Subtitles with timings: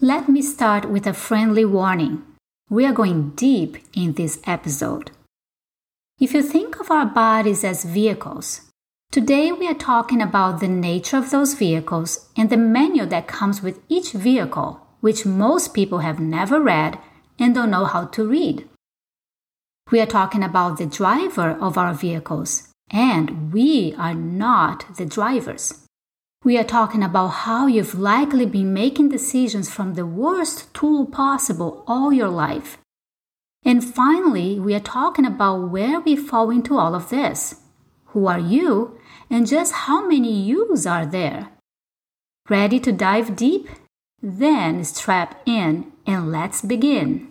[0.00, 2.22] Let me start with a friendly warning.
[2.70, 5.10] We are going deep in this episode.
[6.20, 8.60] If you think of our bodies as vehicles,
[9.10, 13.60] today we are talking about the nature of those vehicles and the manual that comes
[13.60, 17.00] with each vehicle, which most people have never read
[17.36, 18.68] and don't know how to read.
[19.90, 25.87] We are talking about the driver of our vehicles, and we are not the drivers.
[26.44, 31.82] We are talking about how you've likely been making decisions from the worst tool possible
[31.88, 32.78] all your life.
[33.64, 37.56] And finally, we are talking about where we fall into all of this.
[38.12, 38.98] Who are you,
[39.28, 41.48] and just how many yous are there?
[42.48, 43.68] Ready to dive deep?
[44.22, 47.30] Then strap in and let's begin.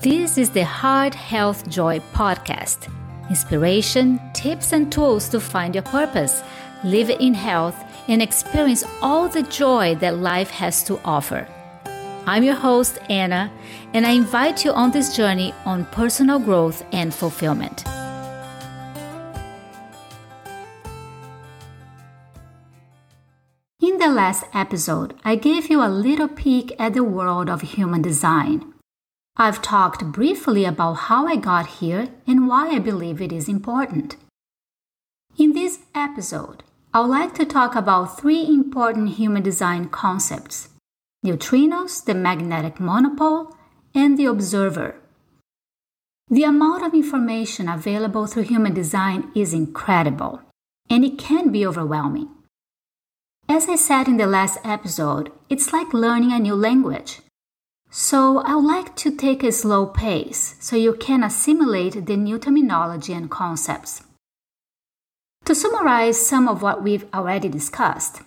[0.00, 2.88] This is the Heart Health Joy podcast.
[3.30, 6.40] Inspiration, tips, and tools to find your purpose,
[6.84, 7.74] live in health,
[8.06, 11.48] and experience all the joy that life has to offer.
[12.28, 13.50] I'm your host, Anna,
[13.92, 17.82] and I invite you on this journey on personal growth and fulfillment.
[23.82, 28.00] In the last episode, I gave you a little peek at the world of human
[28.00, 28.77] design.
[29.40, 34.16] I've talked briefly about how I got here and why I believe it is important.
[35.38, 40.70] In this episode, I would like to talk about three important human design concepts
[41.24, 43.54] neutrinos, the magnetic monopole,
[43.94, 44.96] and the observer.
[46.28, 50.42] The amount of information available through human design is incredible,
[50.90, 52.28] and it can be overwhelming.
[53.48, 57.20] As I said in the last episode, it's like learning a new language.
[57.90, 62.38] So I would like to take a slow pace so you can assimilate the new
[62.38, 64.02] terminology and concepts.
[65.46, 68.20] To summarize some of what we've already discussed,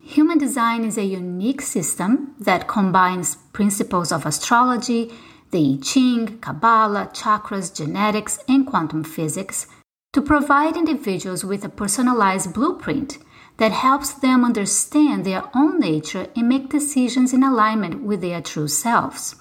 [0.00, 5.12] human design is a unique system that combines principles of astrology,
[5.50, 9.66] the I Ching, Kabbalah, chakras, genetics, and quantum physics
[10.12, 13.18] to provide individuals with a personalized blueprint
[13.60, 18.66] that helps them understand their own nature and make decisions in alignment with their true
[18.66, 19.36] selves.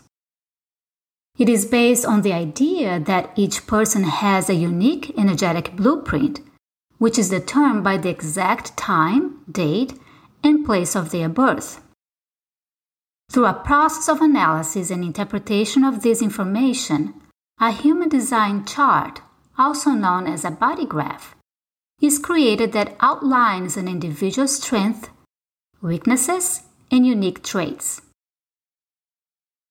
[1.38, 6.41] It is based on the idea that each person has a unique energetic blueprint,
[6.97, 9.94] which is determined by the exact time, date,
[10.44, 11.80] and place of their birth.
[13.31, 17.13] Through a process of analysis and interpretation of this information,
[17.57, 19.22] a human design chart,
[19.57, 21.36] also known as a body graph,
[22.02, 25.10] is created that outlines an individual's strength,
[25.82, 28.02] weaknesses, and unique traits.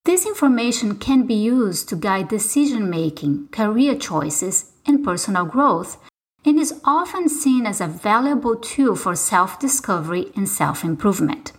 [0.05, 5.99] This information can be used to guide decision making, career choices, and personal growth,
[6.45, 11.53] and is often seen as a valuable tool for self discovery and self improvement.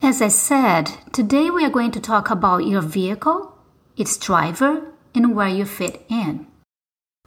[0.00, 3.56] As I said, today we are going to talk about your vehicle,
[3.96, 6.46] its driver, and where you fit in.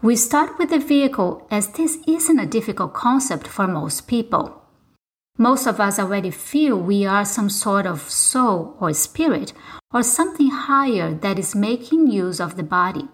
[0.02, 4.62] We start with the vehicle as this isn't a difficult concept for most people.
[5.38, 9.52] Most of us already feel we are some sort of soul or spirit
[9.94, 13.10] or something higher that is making use of the body.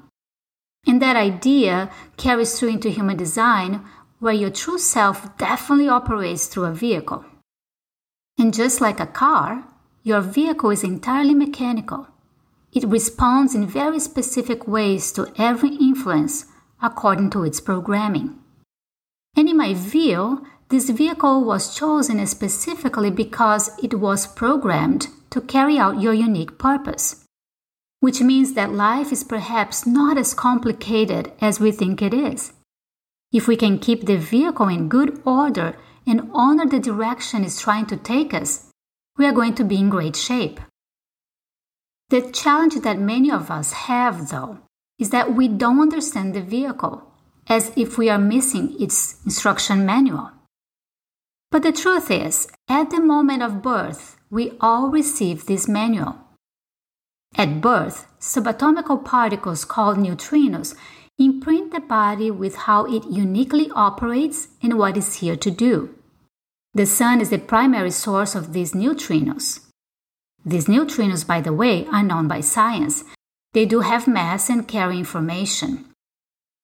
[0.85, 3.83] And that idea carries through into human design,
[4.19, 7.25] where your true self definitely operates through a vehicle.
[8.37, 9.67] And just like a car,
[10.03, 12.09] your vehicle is entirely mechanical.
[12.71, 16.45] It responds in very specific ways to every influence
[16.81, 18.39] according to its programming.
[19.35, 25.77] And in my view, this vehicle was chosen specifically because it was programmed to carry
[25.77, 27.25] out your unique purpose,
[27.99, 32.53] which means that life is perhaps not as complicated as we think it is.
[33.31, 35.75] If we can keep the vehicle in good order
[36.07, 38.71] and honor the direction it's trying to take us,
[39.17, 40.59] we are going to be in great shape.
[42.09, 44.59] The challenge that many of us have, though,
[44.99, 47.03] is that we don't understand the vehicle,
[47.47, 50.31] as if we are missing its instruction manual.
[51.51, 56.17] But the truth is, at the moment of birth, we all receive this manual.
[57.37, 60.75] At birth, subatomic particles called neutrinos
[61.17, 65.95] imprint the body with how it uniquely operates and what it's here to do.
[66.73, 69.61] The sun is the primary source of these neutrinos.
[70.45, 73.03] These neutrinos, by the way, are known by science
[73.55, 75.85] they do have mass and carry information.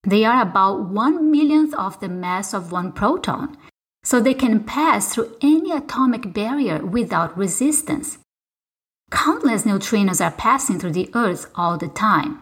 [0.04, 3.56] They are about one millionth of the mass of one proton,
[4.04, 8.18] so they can pass through any atomic barrier without resistance.
[9.10, 12.40] Countless neutrinos are passing through the Earth all the time.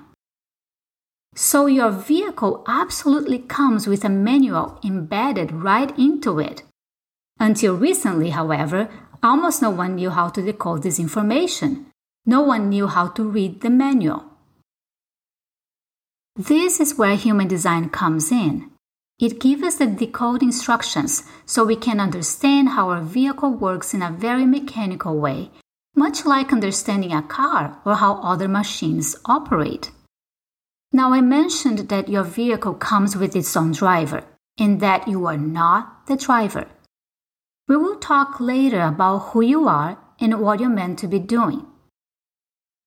[1.35, 6.63] So your vehicle absolutely comes with a manual embedded right into it.
[7.39, 8.89] Until recently, however,
[9.21, 11.85] almost no one knew how to decode this information.
[12.25, 14.25] No one knew how to read the manual.
[16.39, 18.71] This is where human design comes in.
[19.19, 24.01] It gives us the decode instructions so we can understand how our vehicle works in
[24.01, 25.51] a very mechanical way,
[25.97, 29.91] much like understanding a car or how other machines operate.
[30.93, 34.23] Now, I mentioned that your vehicle comes with its own driver
[34.57, 36.67] and that you are not the driver.
[37.67, 41.65] We will talk later about who you are and what you're meant to be doing.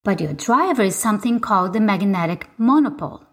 [0.05, 3.27] But your driver is something called the magnetic monopole.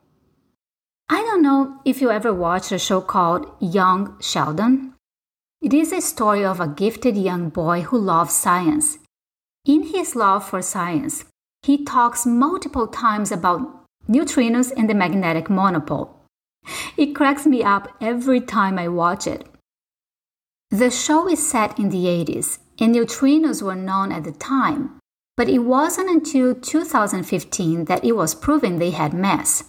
[1.11, 4.93] I don't know if you ever watched a show called Young Sheldon.
[5.59, 8.99] It is a story of a gifted young boy who loves science.
[9.65, 11.25] In his love for science,
[11.63, 16.15] he talks multiple times about neutrinos and the magnetic monopole.
[16.95, 19.47] It cracks me up every time I watch it.
[20.69, 24.99] The show is set in the 80s, and neutrinos were known at the time,
[25.35, 29.63] but it wasn't until 2015 that it was proven they had mass.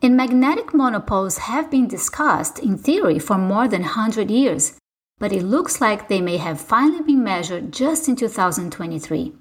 [0.00, 4.78] And magnetic monopoles have been discussed in theory for more than 100 years,
[5.18, 9.32] but it looks like they may have finally been measured just in 2023.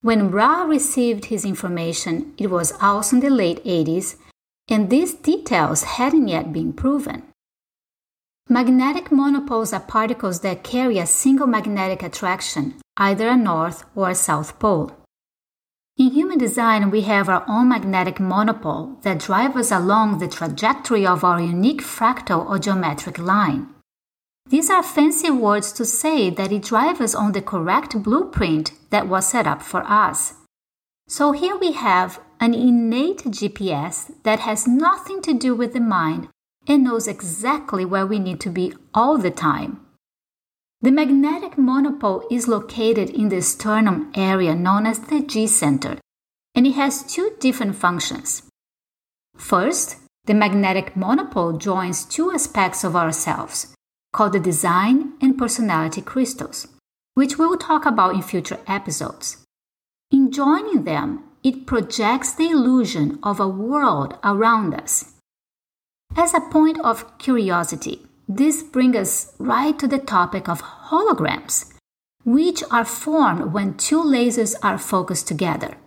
[0.00, 4.16] When Ra received his information, it was also in the late 80s,
[4.68, 7.24] and these details hadn't yet been proven.
[8.48, 14.14] Magnetic monopoles are particles that carry a single magnetic attraction, either a north or a
[14.14, 14.97] south pole.
[15.98, 21.04] In human design, we have our own magnetic monopole that drives us along the trajectory
[21.04, 23.66] of our unique fractal or geometric line.
[24.48, 29.08] These are fancy words to say that it drives us on the correct blueprint that
[29.08, 30.34] was set up for us.
[31.08, 36.28] So here we have an innate GPS that has nothing to do with the mind
[36.68, 39.80] and knows exactly where we need to be all the time.
[40.80, 45.98] The magnetic monopole is located in the sternum area known as the G center,
[46.54, 48.42] and it has two different functions.
[49.36, 49.96] First,
[50.26, 53.74] the magnetic monopole joins two aspects of ourselves
[54.12, 56.68] called the design and personality crystals,
[57.14, 59.38] which we will talk about in future episodes.
[60.12, 65.12] In joining them, it projects the illusion of a world around us.
[66.16, 71.72] As a point of curiosity, this brings us right to the topic of holograms,
[72.24, 75.78] which are formed when two lasers are focused together.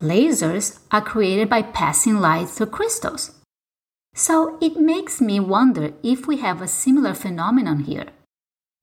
[0.00, 3.32] Lasers are created by passing light through crystals.
[4.14, 8.06] So it makes me wonder if we have a similar phenomenon here.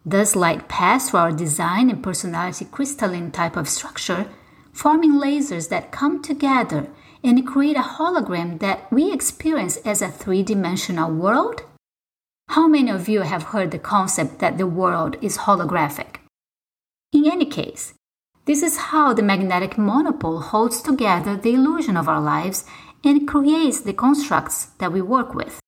[0.07, 4.27] Does light pass through our design and personality crystalline type of structure,
[4.73, 6.87] forming lasers that come together
[7.23, 11.61] and create a hologram that we experience as a three dimensional world?
[12.53, 16.15] How many of you have heard the concept that the world is holographic?
[17.13, 17.93] In any case,
[18.45, 22.65] this is how the magnetic monopole holds together the illusion of our lives
[23.03, 25.59] and creates the constructs that we work with.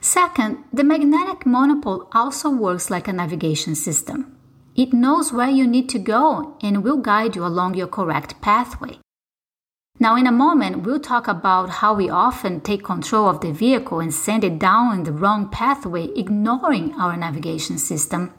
[0.00, 4.36] Second, the magnetic monopole also works like a navigation system.
[4.74, 8.98] It knows where you need to go and will guide you along your correct pathway.
[10.00, 13.98] Now, in a moment, we'll talk about how we often take control of the vehicle
[13.98, 18.34] and send it down the wrong pathway, ignoring our navigation system.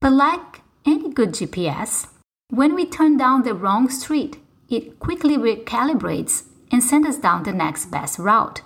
[0.00, 2.06] But, like any good GPS,
[2.50, 7.52] when we turn down the wrong street, it quickly recalibrates and sends us down the
[7.52, 8.62] next best route.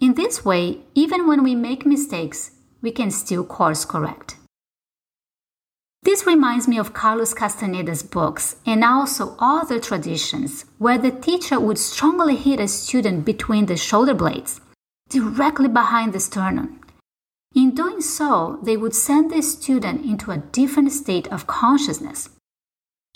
[0.00, 2.50] In this way, even when we make mistakes,
[2.82, 4.36] we can still course correct.
[6.04, 11.78] This reminds me of Carlos Castaneda's books and also other traditions where the teacher would
[11.78, 14.60] strongly hit a student between the shoulder blades,
[15.08, 16.80] directly behind the sternum.
[17.54, 22.28] In doing so, they would send the student into a different state of consciousness,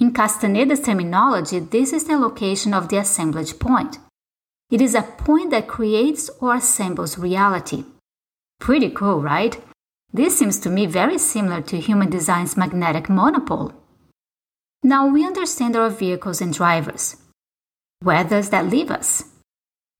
[0.01, 3.99] in Castaneda's terminology, this is the location of the assemblage point.
[4.71, 7.85] It is a point that creates or assembles reality.
[8.61, 9.61] Pretty cool, right?
[10.13, 13.73] This seems to me very similar to human design's magnetic monopole.
[14.83, 17.17] Now we understand our vehicles and drivers.
[18.01, 19.25] Where does that leave us?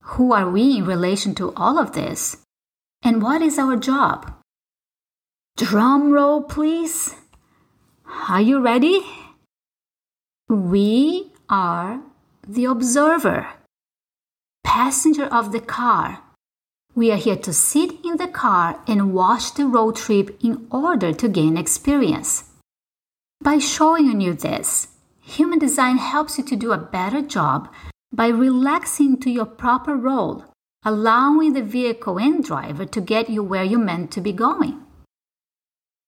[0.03, 2.37] Who are we in relation to all of this?
[3.03, 4.33] And what is our job?
[5.57, 7.15] Drum roll, please.
[8.27, 9.01] Are you ready?
[10.47, 12.01] We are
[12.47, 13.47] the observer,
[14.63, 16.23] passenger of the car.
[16.99, 21.13] We are here to sit in the car and watch the road trip in order
[21.13, 22.43] to gain experience.
[23.41, 24.89] By showing you this,
[25.21, 27.69] human design helps you to do a better job
[28.11, 30.43] by relaxing to your proper role,
[30.83, 34.83] allowing the vehicle and driver to get you where you're meant to be going.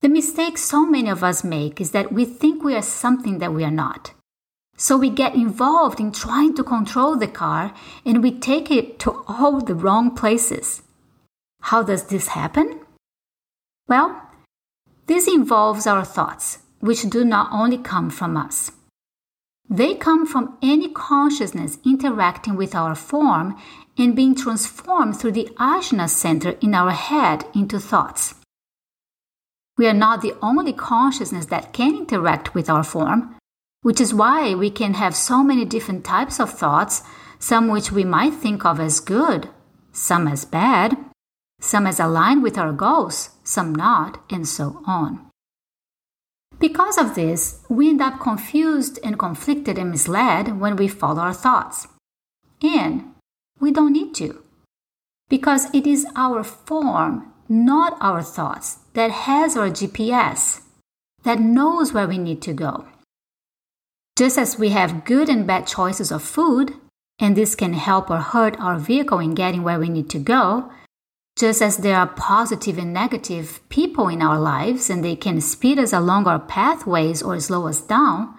[0.02, 3.54] The mistake so many of us make is that we think we are something that
[3.54, 4.12] we are not.
[4.82, 7.72] So we get involved in trying to control the car
[8.04, 10.82] and we take it to all the wrong places.
[11.62, 12.80] How does this happen?
[13.88, 14.20] Well,
[15.06, 18.72] this involves our thoughts, which do not only come from us.
[19.70, 23.58] They come from any consciousness interacting with our form
[24.00, 28.34] and being transformed through the ajna center in our head into thoughts.
[29.78, 33.36] We are not the only consciousness that can interact with our form,
[33.82, 37.02] which is why we can have so many different types of thoughts,
[37.40, 39.50] some which we might think of as good,
[39.92, 40.98] some as bad,
[41.60, 45.28] some as aligned with our goals, some not, and so on.
[46.60, 51.34] Because of this, we end up confused and conflicted and misled when we follow our
[51.34, 51.88] thoughts.
[52.62, 53.16] And
[53.60, 54.44] we don't need to.
[55.28, 60.62] Because it is our form, not our thoughts, that has our GPS,
[61.24, 62.86] that knows where we need to go.
[64.18, 66.74] Just as we have good and bad choices of food,
[67.20, 70.72] and this can help or hurt our vehicle in getting where we need to go,
[71.38, 75.80] just as there are positive and negative people in our lives and they can speed
[75.80, 78.38] us along our pathways or slow us down,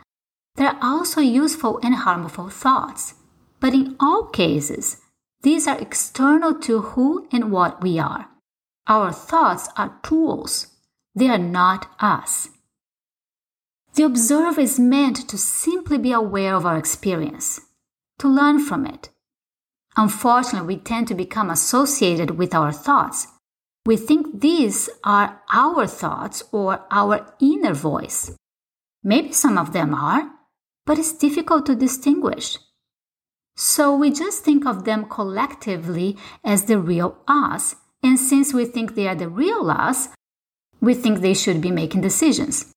[0.57, 3.15] there are also useful and harmful thoughts.
[3.61, 4.99] But in all cases,
[5.43, 8.29] these are external to who and what we are.
[8.87, 10.67] Our thoughts are tools,
[11.15, 12.51] they are not us.
[13.95, 17.61] The observer is meant to simply be aware of our experience,
[18.19, 19.11] to learn from it,
[19.97, 23.27] Unfortunately, we tend to become associated with our thoughts.
[23.85, 28.31] We think these are our thoughts or our inner voice.
[29.03, 30.31] Maybe some of them are,
[30.87, 32.59] but it's difficult to distinguish.
[33.57, 38.95] So we just think of them collectively as the real us, and since we think
[38.95, 40.09] they are the real us,
[40.81, 42.73] we think they should be making decisions.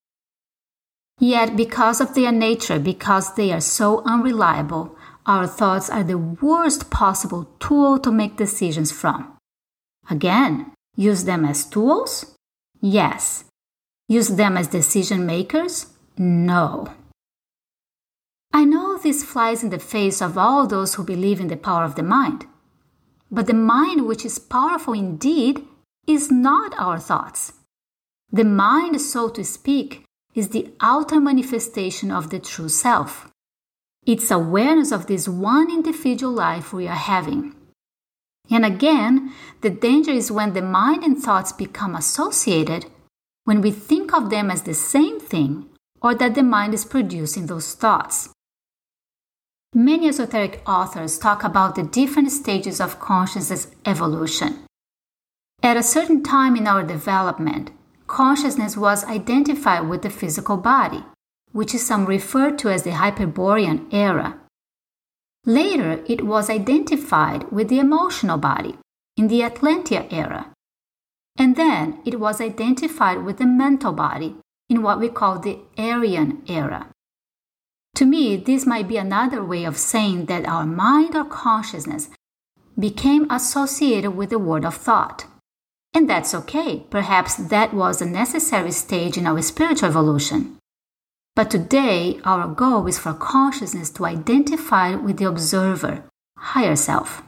[1.20, 6.90] Yet, because of their nature, because they are so unreliable, our thoughts are the worst
[6.92, 9.38] possible tool to make decisions from.
[10.10, 12.36] Again, use them as tools?
[12.82, 13.46] Yes.
[14.08, 15.88] Use them as decision makers?
[16.18, 16.94] No.
[18.54, 21.84] I know this flies in the face of all those who believe in the power
[21.84, 22.46] of the mind.
[23.32, 25.66] But the mind, which is powerful indeed,
[26.08, 27.54] is not our thoughts.
[28.32, 30.05] The mind, so to speak,
[30.36, 33.32] is the outer manifestation of the true self.
[34.06, 37.56] It's awareness of this one individual life we are having.
[38.52, 42.86] And again, the danger is when the mind and thoughts become associated,
[43.46, 45.70] when we think of them as the same thing,
[46.02, 48.30] or that the mind is producing those thoughts.
[49.74, 54.66] Many esoteric authors talk about the different stages of consciousness evolution.
[55.64, 57.72] At a certain time in our development,
[58.16, 61.04] consciousness was identified with the physical body
[61.56, 64.38] which is some refer to as the Hyperborean era.
[65.46, 68.78] Later, it was identified with the emotional body
[69.16, 70.52] in the Atlantean era.
[71.38, 74.36] And then it was identified with the mental body
[74.70, 76.88] in what we call the Aryan era.
[77.96, 82.10] To me, this might be another way of saying that our mind or consciousness
[82.78, 85.26] became associated with the world of thought.
[85.96, 86.84] And that's okay.
[86.90, 90.58] Perhaps that was a necessary stage in our spiritual evolution.
[91.38, 96.04] But today, our goal is for consciousness to identify with the observer,
[96.38, 97.24] higher self.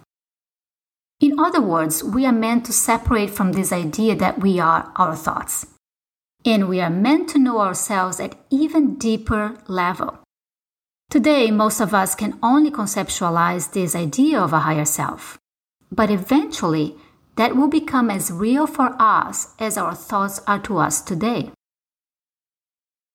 [1.21, 5.15] In other words, we are meant to separate from this idea that we are our
[5.15, 5.65] thoughts.
[6.45, 10.19] And we are meant to know ourselves at even deeper level.
[11.09, 15.37] Today, most of us can only conceptualize this idea of a higher self.
[15.89, 16.97] But eventually,
[17.37, 21.51] that will become as real for us as our thoughts are to us today.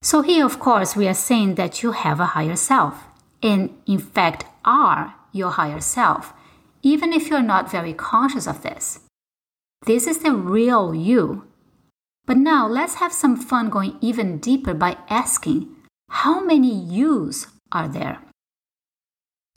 [0.00, 3.05] So, here, of course, we are saying that you have a higher self,
[3.43, 6.33] and in fact, are your higher self,
[6.83, 9.00] even if you're not very conscious of this.
[9.87, 11.47] This is the real you.
[12.25, 15.75] But now let's have some fun going even deeper by asking
[16.09, 18.19] how many yous are there?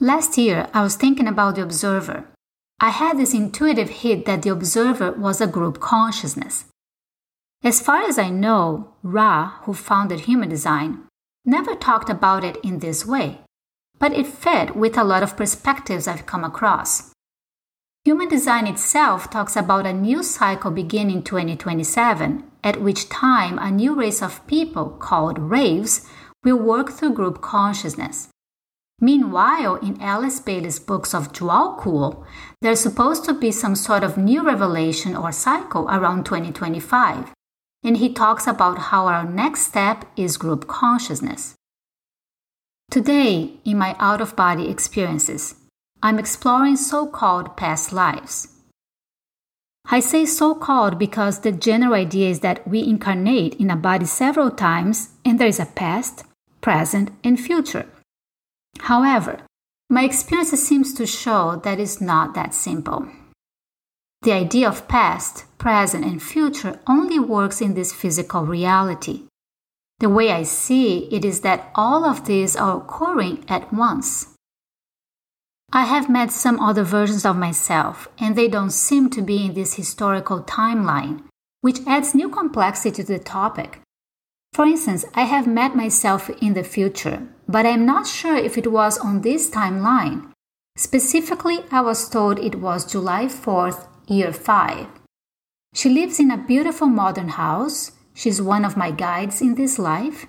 [0.00, 2.26] Last year, I was thinking about the observer.
[2.78, 6.66] I had this intuitive hit that the observer was a group consciousness.
[7.64, 11.04] As far as I know, Ra, who founded Human Design,
[11.44, 13.40] never talked about it in this way,
[13.98, 17.12] but it fit with a lot of perspectives I've come across.
[18.04, 23.94] Human Design itself talks about a new cycle beginning 2027, at which time a new
[23.94, 26.06] race of people called Raves
[26.44, 28.28] will work through group consciousness.
[29.00, 32.24] Meanwhile, in Alice Bailey's books of Djwhal Khul,
[32.62, 37.32] there's supposed to be some sort of new revelation or cycle around 2025.
[37.84, 41.54] And he talks about how our next step is group consciousness.
[42.90, 45.56] Today, in my out of body experiences,
[46.02, 48.48] I'm exploring so called past lives.
[49.88, 54.06] I say so called because the general idea is that we incarnate in a body
[54.06, 56.24] several times and there is a past,
[56.60, 57.86] present, and future.
[58.80, 59.40] However,
[59.88, 63.08] my experience seems to show that it's not that simple.
[64.22, 69.24] The idea of past, present, and future only works in this physical reality.
[70.00, 74.34] The way I see it is that all of these are occurring at once.
[75.72, 79.54] I have met some other versions of myself, and they don't seem to be in
[79.54, 81.22] this historical timeline,
[81.60, 83.80] which adds new complexity to the topic.
[84.56, 88.56] For instance, I have met myself in the future, but I am not sure if
[88.56, 90.32] it was on this timeline.
[90.78, 94.86] Specifically, I was told it was July 4th, year 5.
[95.74, 97.92] She lives in a beautiful modern house.
[98.14, 100.24] She's one of my guides in this life.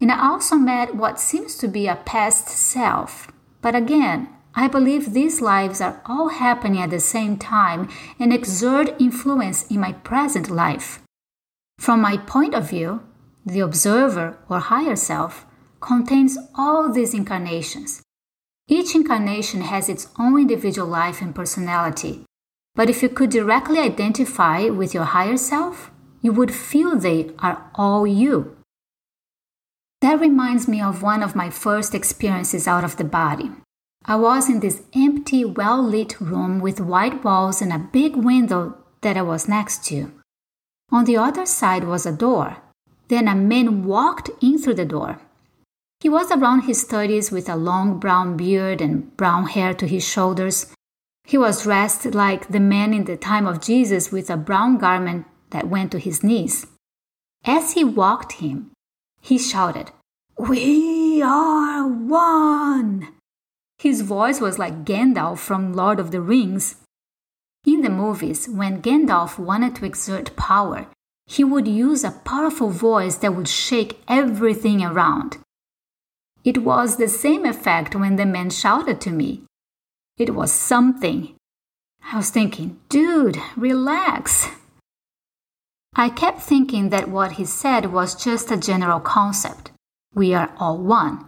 [0.00, 3.32] And I also met what seems to be a past self.
[3.62, 7.88] But again, I believe these lives are all happening at the same time
[8.20, 11.00] and exert influence in my present life.
[11.80, 13.02] From my point of view,
[13.44, 15.46] the observer or higher self
[15.80, 18.02] contains all these incarnations.
[18.68, 22.24] Each incarnation has its own individual life and personality.
[22.74, 25.90] But if you could directly identify with your higher self,
[26.22, 28.56] you would feel they are all you.
[30.00, 33.50] That reminds me of one of my first experiences out of the body.
[34.04, 38.78] I was in this empty, well lit room with white walls and a big window
[39.02, 40.10] that I was next to.
[40.90, 42.56] On the other side was a door.
[43.12, 45.20] Then a man walked in through the door.
[46.00, 50.02] He was around his 30s with a long brown beard and brown hair to his
[50.02, 50.72] shoulders.
[51.26, 55.26] He was dressed like the man in the time of Jesus with a brown garment
[55.50, 56.66] that went to his knees.
[57.44, 58.70] As he walked him,
[59.20, 59.90] he shouted,
[60.38, 63.08] We are one!
[63.76, 66.76] His voice was like Gandalf from Lord of the Rings.
[67.66, 70.86] In the movies, when Gandalf wanted to exert power,
[71.26, 75.38] he would use a powerful voice that would shake everything around.
[76.44, 79.42] It was the same effect when the man shouted to me.
[80.18, 81.34] It was something.
[82.12, 84.48] I was thinking, dude, relax.
[85.94, 89.70] I kept thinking that what he said was just a general concept.
[90.14, 91.26] We are all one.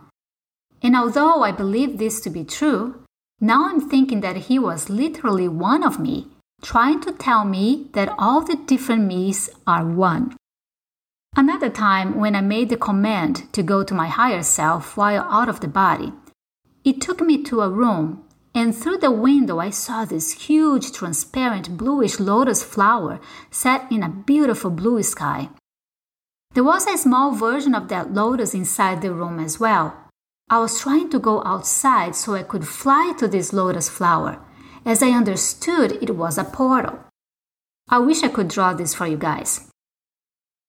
[0.82, 3.02] And although I believe this to be true,
[3.40, 6.28] now I'm thinking that he was literally one of me,
[6.64, 10.34] trying to tell me that all the different me's are one.
[11.36, 15.48] Another time, when I made the command to go to my higher self while out
[15.48, 16.12] of the body,
[16.82, 18.24] it took me to a room,
[18.54, 24.08] and through the window I saw this huge, transparent, bluish lotus flower set in a
[24.08, 25.50] beautiful blue sky.
[26.54, 30.04] There was a small version of that lotus inside the room as well,
[30.50, 34.38] I was trying to go outside so I could fly to this lotus flower,
[34.84, 36.98] as I understood it was a portal.
[37.88, 39.70] I wish I could draw this for you guys.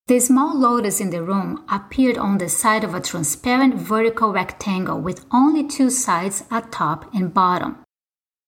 [0.08, 5.00] The small lotus in the room appeared on the side of a transparent vertical rectangle
[5.00, 7.80] with only two sides at top and bottom.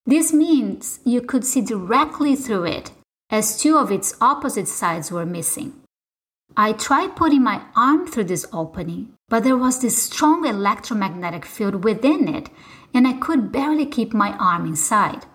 [0.06, 2.92] This means you could see directly through it,
[3.30, 5.74] as two of its opposite sides were missing.
[6.56, 11.84] I tried putting my arm through this opening, but there was this strong electromagnetic field
[11.84, 12.50] within it,
[12.94, 15.26] and I could barely keep my arm inside.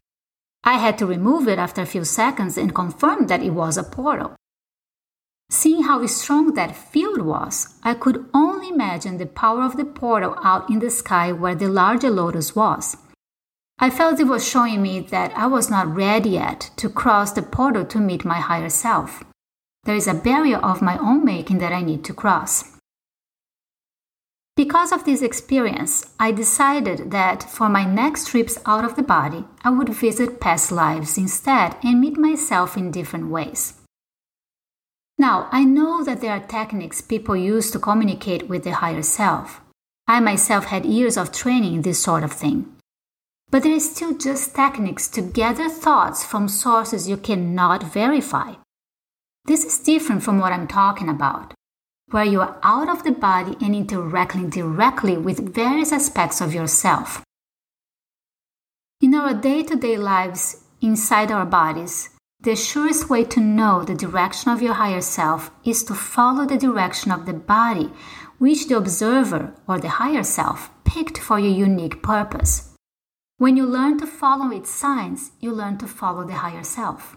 [0.65, 3.83] I had to remove it after a few seconds and confirm that it was a
[3.83, 4.37] portal.
[5.51, 10.37] Seeing how strong that field was, I could only imagine the power of the portal
[10.43, 12.97] out in the sky where the larger lotus was.
[13.79, 17.43] I felt it was showing me that I was not ready yet to cross the
[17.43, 19.25] portal to meet my higher self.
[19.85, 22.72] There is a barrier of my own making that I need to cross.
[24.55, 29.45] Because of this experience, I decided that for my next trips out of the body,
[29.65, 33.75] I would visit past lives instead and meet myself in different ways.
[35.19, 39.63] Now, I know that there are techniques people use to communicate with the higher self.
[40.07, 42.77] I myself had years of training in this sort of thing.
[43.51, 48.55] But there is still just techniques to gather thoughts from sources you cannot verify.
[49.47, 51.55] This is different from what I'm talking about,
[52.13, 57.25] where you are out of the body and interacting directly with various aspects of yourself.
[59.01, 63.95] In our day to day lives inside our bodies, the surest way to know the
[63.95, 67.91] direction of your higher self is to follow the direction of the body,
[68.39, 72.75] which the observer or the higher self picked for your unique purpose.
[73.39, 77.17] When you learn to follow its signs, you learn to follow the higher self.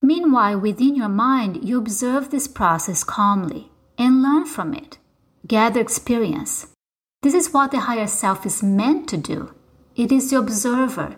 [0.00, 3.71] Meanwhile, within your mind, you observe this process calmly
[4.02, 4.98] and learn from it.
[5.46, 6.66] Gather experience.
[7.22, 9.54] This is what the higher self is meant to do.
[9.94, 11.16] It is the observer.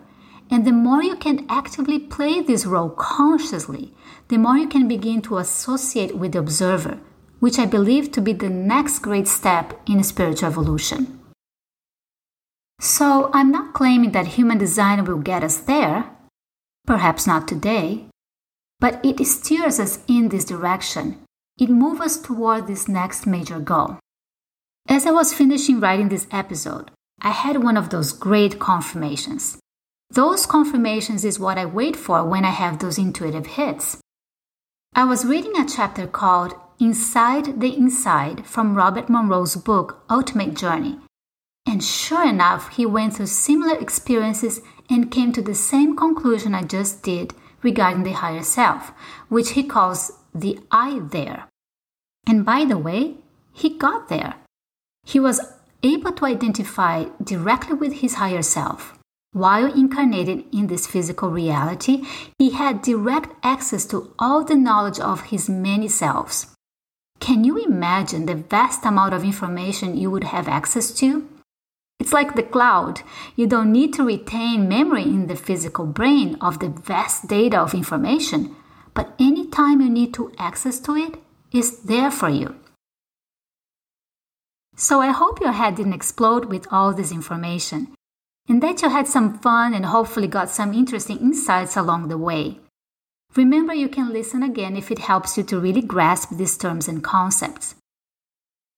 [0.51, 3.93] And the more you can actively play this role consciously,
[4.27, 6.99] the more you can begin to associate with the observer,
[7.39, 11.19] which I believe to be the next great step in spiritual evolution.
[12.79, 16.11] So, I'm not claiming that human design will get us there,
[16.85, 18.05] perhaps not today,
[18.79, 21.24] but it steers us in this direction.
[21.57, 23.97] It moves us toward this next major goal.
[24.89, 26.91] As I was finishing writing this episode,
[27.21, 29.57] I had one of those great confirmations.
[30.11, 34.01] Those confirmations is what I wait for when I have those intuitive hits.
[34.93, 40.99] I was reading a chapter called Inside the Inside from Robert Monroe's book Ultimate Journey.
[41.65, 46.63] And sure enough, he went through similar experiences and came to the same conclusion I
[46.63, 48.91] just did regarding the higher self,
[49.29, 51.47] which he calls the I there.
[52.27, 53.15] And by the way,
[53.53, 54.35] he got there.
[55.05, 55.41] He was
[55.81, 58.97] able to identify directly with his higher self.
[59.31, 62.03] While incarnated in this physical reality,
[62.37, 66.47] he had direct access to all the knowledge of his many selves.
[67.19, 71.27] Can you imagine the vast amount of information you would have access to?
[71.99, 73.01] It's like the cloud.
[73.35, 77.73] You don't need to retain memory in the physical brain of the vast data of
[77.73, 78.55] information,
[78.95, 81.15] but anytime you need to access to it,
[81.51, 82.55] it's there for you.
[84.75, 87.93] So I hope your head didn't explode with all this information,
[88.49, 92.59] and that you had some fun and hopefully got some interesting insights along the way.
[93.35, 97.03] Remember, you can listen again if it helps you to really grasp these terms and
[97.03, 97.75] concepts.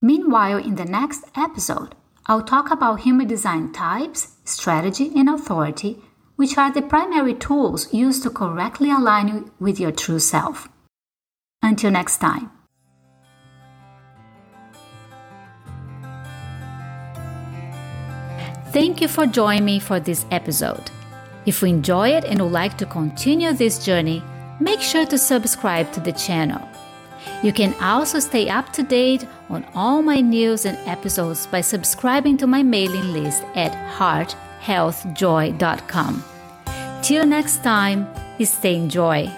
[0.02, 6.04] Meanwhile, in the next episode, I'll talk about human design types, strategy, and authority,
[6.38, 10.70] which are the primary tools used to correctly align you with your true self.
[11.62, 12.52] Until next time.
[18.72, 20.92] Thank you for joining me for this episode.
[21.46, 24.22] If you enjoy it and would like to continue this journey,
[24.60, 26.62] make sure to subscribe to the channel.
[27.42, 32.38] You can also stay up to date on all my news and episodes by subscribing
[32.38, 33.74] to my mailing list at
[34.62, 36.24] hearthealthjoy.com.
[37.02, 38.08] Till next time,
[38.46, 39.32] stay in joy.